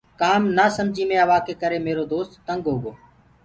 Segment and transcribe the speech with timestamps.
[0.21, 2.91] ڪآم نآسمجي مي آوآ ڪي ڪري ميرو دو تينگ هوگو۔